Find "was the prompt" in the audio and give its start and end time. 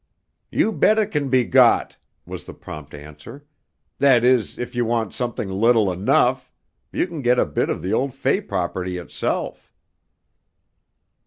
2.25-2.95